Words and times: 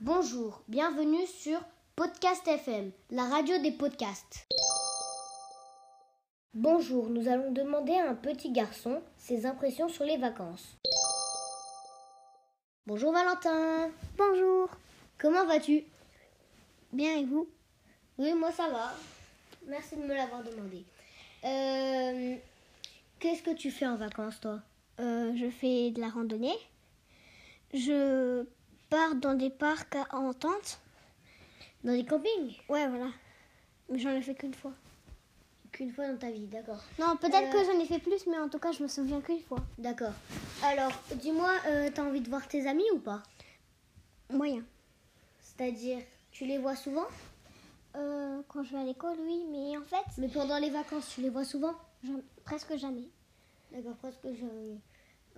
Bonjour, 0.00 0.62
bienvenue 0.68 1.26
sur 1.26 1.60
Podcast 1.96 2.46
FM, 2.46 2.92
la 3.10 3.24
radio 3.24 3.58
des 3.58 3.72
podcasts. 3.72 4.46
Bonjour, 6.54 7.08
nous 7.10 7.28
allons 7.28 7.50
demander 7.52 7.94
à 7.94 8.08
un 8.10 8.14
petit 8.14 8.50
garçon 8.52 9.02
ses 9.16 9.46
impressions 9.46 9.88
sur 9.88 10.04
les 10.04 10.16
vacances. 10.16 10.76
Bonjour 12.86 13.12
Valentin. 13.12 13.90
Bonjour. 14.16 14.68
Comment 15.18 15.44
vas-tu? 15.46 15.84
Bien 16.92 17.18
et 17.18 17.24
vous? 17.24 17.48
Oui, 18.18 18.32
moi 18.34 18.50
ça 18.52 18.68
va. 18.70 18.92
Merci 19.66 19.96
de 19.96 20.02
me 20.02 20.14
l'avoir 20.14 20.42
demandé. 20.42 20.84
Euh, 21.44 22.36
Qu'est-ce 23.20 23.42
que 23.42 23.50
tu 23.54 23.70
fais 23.70 23.86
en 23.86 23.96
vacances 23.96 24.40
toi? 24.40 24.60
Euh, 25.00 25.32
Je 25.36 25.50
fais 25.50 25.90
de 25.90 26.00
la 26.00 26.08
randonnée. 26.08 26.54
Je 27.74 28.44
pars 28.90 29.14
dans 29.14 29.34
des 29.34 29.50
parcs 29.50 29.96
en 30.10 30.32
tente. 30.32 30.78
Dans 31.84 31.92
des 31.92 32.04
campings? 32.04 32.56
Ouais, 32.68 32.86
voilà. 32.88 33.08
Mais 33.88 33.98
j'en 33.98 34.10
ai 34.10 34.22
fait 34.22 34.34
qu'une 34.34 34.54
fois. 34.54 34.72
Qu'une 35.72 35.92
fois 35.92 36.08
dans 36.08 36.16
ta 36.18 36.30
vie, 36.30 36.46
d'accord. 36.46 36.82
Non, 36.98 37.16
peut-être 37.16 37.48
Euh. 37.48 37.52
que 37.52 37.64
j'en 37.64 37.78
ai 37.78 37.84
fait 37.86 37.98
plus, 37.98 38.26
mais 38.26 38.38
en 38.38 38.48
tout 38.48 38.58
cas, 38.58 38.72
je 38.72 38.82
me 38.82 38.88
souviens 38.88 39.20
qu'une 39.20 39.40
fois. 39.40 39.58
D'accord. 39.78 40.12
Alors, 40.64 40.92
dis-moi, 41.16 41.50
euh, 41.66 41.90
t'as 41.94 42.02
envie 42.04 42.20
de 42.20 42.28
voir 42.28 42.46
tes 42.48 42.66
amis 42.66 42.90
ou 42.94 42.98
pas? 42.98 43.22
Moyen. 44.30 44.64
C'est-à-dire, 45.40 45.98
tu 46.32 46.46
les 46.46 46.58
vois 46.58 46.76
souvent? 46.76 47.06
Euh, 47.96 48.42
quand 48.48 48.62
je 48.64 48.72
vais 48.72 48.78
à 48.80 48.84
l'école, 48.84 49.16
oui, 49.20 49.44
mais 49.50 49.76
en 49.76 49.82
fait, 49.82 50.04
Mais 50.18 50.28
pendant 50.28 50.58
les 50.58 50.70
vacances, 50.70 51.10
tu 51.14 51.20
les 51.22 51.30
vois 51.30 51.44
souvent? 51.44 51.74
presque 52.44 52.76
jamais. 52.76 53.08
D'accord, 53.72 53.96
presque 53.96 54.22
jamais. 54.38 54.78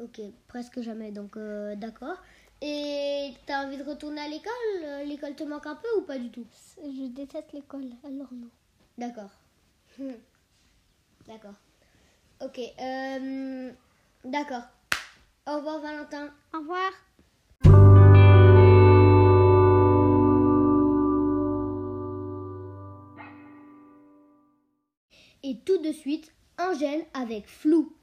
Ok, 0.00 0.20
presque 0.48 0.80
jamais, 0.80 1.10
donc 1.10 1.36
euh, 1.36 1.74
d'accord. 1.76 2.16
Et 2.62 3.32
t'as 3.46 3.64
envie 3.64 3.78
de 3.78 3.82
retourner 3.84 4.20
à 4.20 4.28
l'école? 4.28 5.06
L'école 5.06 5.34
te 5.34 5.44
manque 5.44 5.66
un 5.66 5.76
peu 5.76 5.88
ou 5.98 6.02
pas 6.02 6.18
du 6.18 6.30
tout? 6.30 6.46
Je 6.76 7.06
déteste 7.06 7.52
l'école, 7.52 7.90
alors 8.04 8.32
non. 8.32 8.48
D'accord. 8.98 9.30
Hmm. 9.98 10.12
D'accord. 11.26 11.54
Ok, 12.42 12.58
euh, 12.58 13.70
d'accord. 14.24 14.62
Au 15.46 15.56
revoir 15.56 15.80
Valentin. 15.80 16.30
Au 16.54 16.58
revoir. 16.58 16.90
Et 25.42 25.58
tout 25.64 25.78
de 25.78 25.92
suite, 25.92 26.30
Angèle 26.58 27.06
avec 27.14 27.46
Flou. 27.48 27.94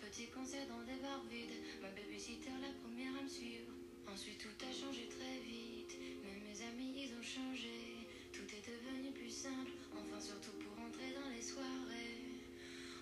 Petit 0.00 0.26
concert 0.28 0.66
dans 0.68 0.82
des 0.84 1.00
bars 1.00 1.24
vides, 1.30 1.56
ma 1.80 1.88
babysitter 1.88 2.52
la 2.60 2.68
première 2.84 3.16
à 3.18 3.22
me 3.22 3.28
suivre. 3.28 3.72
Ensuite 4.12 4.38
tout 4.38 4.66
a 4.66 4.72
changé 4.72 5.08
très 5.08 5.40
vite, 5.40 5.96
même 6.22 6.42
mes 6.44 6.60
amis 6.68 7.08
ils 7.08 7.14
ont 7.16 7.22
changé. 7.22 8.06
Tout 8.32 8.44
est 8.44 8.64
devenu 8.68 9.12
plus 9.12 9.30
simple, 9.30 9.72
enfin 9.96 10.20
surtout 10.20 10.52
pour 10.60 10.76
entrer 10.84 11.14
dans 11.16 11.30
les 11.30 11.42
soirées. 11.42 12.44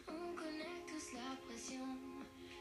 On 0.06 0.34
connaît 0.34 0.86
tous 0.86 1.14
la 1.14 1.34
pression, 1.46 1.98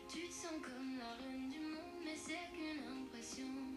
tu 0.10 0.28
te 0.28 0.34
sens 0.34 0.58
comme 0.64 0.98
la 0.98 1.14
reine 1.22 1.50
du 1.50 1.60
monde, 1.60 2.02
mais 2.04 2.16
c'est 2.16 2.50
qu'une 2.56 2.88
impression. 2.90 3.77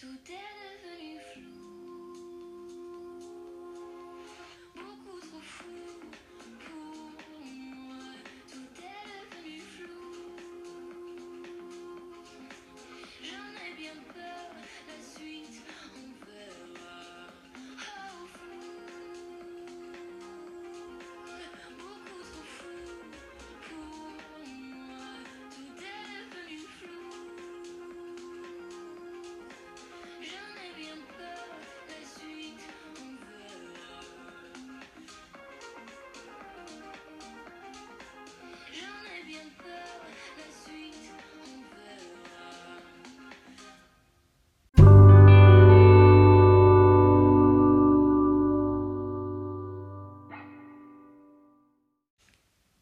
Tout 0.00 0.06
est 0.30 0.77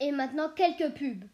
Et 0.06 0.12
maintenant, 0.12 0.48
quelques 0.54 0.94
pubs. 0.94 1.24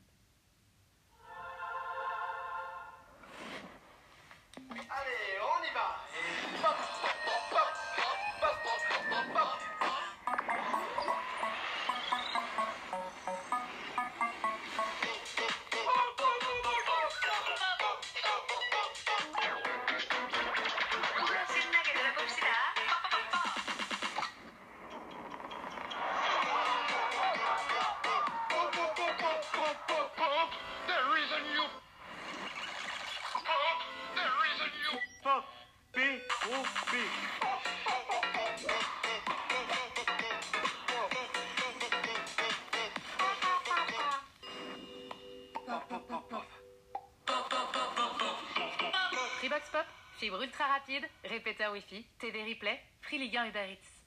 Freebox 49.39 49.71
Pop, 49.71 49.85
fibre 50.17 50.43
ultra 50.43 50.67
rapide, 50.67 51.05
répéteur 51.25 51.73
Wi-Fi, 51.73 52.07
replay, 52.23 52.81
Free 53.03 53.19
Ligue 53.19 53.37
1 53.37 53.49
Uber 53.49 53.73
Eats. 53.73 54.05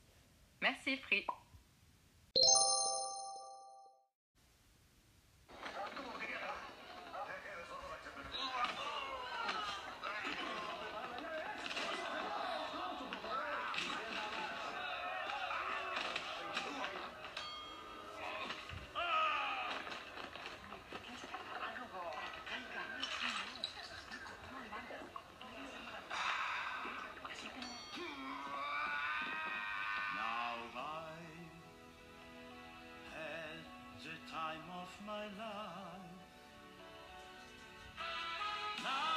Merci 0.62 0.98
Free. 0.98 1.28
Of 34.86 35.06
my 35.08 35.24
life. 35.42 36.26
Now 38.84 39.14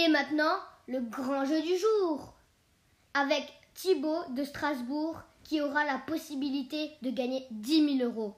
Et 0.00 0.06
maintenant, 0.06 0.54
le 0.86 1.00
grand 1.00 1.44
jeu 1.44 1.60
du 1.60 1.76
jour. 1.76 2.32
Avec 3.14 3.52
Thibaut 3.74 4.28
de 4.30 4.44
Strasbourg 4.44 5.20
qui 5.42 5.60
aura 5.60 5.84
la 5.84 5.98
possibilité 5.98 6.92
de 7.02 7.10
gagner 7.10 7.48
10 7.50 7.98
000 7.98 8.08
euros. 8.08 8.36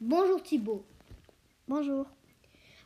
Bonjour 0.00 0.42
Thibaut. 0.42 0.84
Bonjour. 1.68 2.06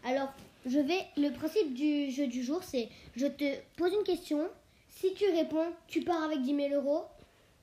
Alors, 0.04 0.30
je 0.66 0.78
vais. 0.78 1.06
Le 1.16 1.30
principe 1.30 1.72
du 1.72 2.10
jeu 2.10 2.26
du 2.26 2.42
jour, 2.42 2.62
c'est 2.62 2.90
je 3.16 3.26
te 3.26 3.58
pose 3.78 3.94
une 3.94 4.04
question. 4.04 4.50
Si 4.90 5.14
tu 5.14 5.24
réponds, 5.30 5.72
tu 5.88 6.02
pars 6.02 6.22
avec 6.22 6.42
10 6.42 6.54
000 6.54 6.74
euros. 6.74 7.06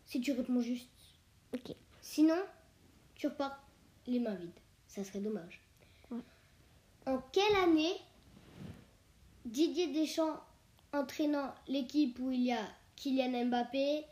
Si 0.08 0.20
tu 0.20 0.32
réponds 0.32 0.62
juste. 0.62 0.90
Ok. 1.54 1.76
Sinon, 2.02 2.42
tu 3.14 3.28
repars 3.28 3.62
les 4.08 4.20
mains 4.20 4.34
vides. 4.34 4.50
Ça 4.88 5.04
serait 5.04 5.20
dommage. 5.20 5.62
Ouais. 6.10 6.18
En 7.10 7.18
quelle 7.32 7.56
année 7.64 7.96
Didier 9.44 9.88
Deschamps 9.88 10.40
entraînant 10.94 11.56
l'équipe 11.68 12.20
où 12.20 12.30
il 12.30 12.44
y 12.44 12.52
a 12.52 12.62
Kylian 12.98 13.46
Mbappé, 13.46 14.06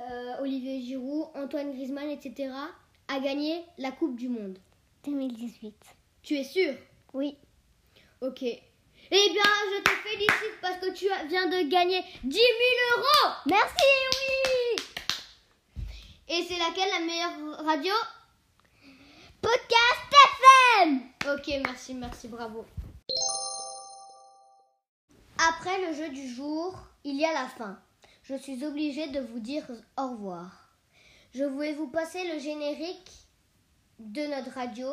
euh, 0.00 0.40
Olivier 0.40 0.80
Giroud, 0.80 1.28
Antoine 1.34 1.74
Griezmann, 1.74 2.08
etc., 2.08 2.50
a 3.08 3.20
gagné 3.20 3.66
la 3.76 3.92
Coupe 3.92 4.16
du 4.16 4.30
Monde? 4.30 4.58
2018. 5.04 5.74
Tu 6.22 6.36
es 6.36 6.44
sûr? 6.44 6.72
Oui. 7.12 7.36
Ok. 8.22 8.42
Eh 8.42 8.60
bien, 9.10 9.42
je 9.76 9.82
te 9.82 9.90
félicite 10.08 10.60
parce 10.62 10.78
que 10.78 10.90
tu 10.94 11.04
viens 11.28 11.48
de 11.48 11.68
gagner 11.68 12.02
10 12.24 12.34
000 12.34 12.44
euros 12.96 13.34
Merci, 13.44 13.84
oui. 15.76 15.84
Et 16.28 16.42
c'est 16.44 16.58
laquelle 16.58 16.88
la 16.98 17.00
meilleure 17.00 17.66
radio? 17.66 17.92
Podcast 19.42 20.37
merci, 21.62 21.94
merci, 21.94 22.28
bravo. 22.28 22.64
Après 25.50 25.86
le 25.86 25.94
jeu 25.94 26.08
du 26.10 26.28
jour, 26.28 26.78
il 27.04 27.16
y 27.16 27.24
a 27.24 27.32
la 27.32 27.46
fin. 27.48 27.78
Je 28.22 28.34
suis 28.34 28.64
obligée 28.64 29.08
de 29.08 29.20
vous 29.20 29.40
dire 29.40 29.64
au 29.96 30.10
revoir. 30.10 30.68
Je 31.34 31.44
voulais 31.44 31.74
vous 31.74 31.88
passer 31.88 32.32
le 32.32 32.40
générique 32.40 33.10
de 33.98 34.26
notre 34.26 34.52
radio 34.52 34.88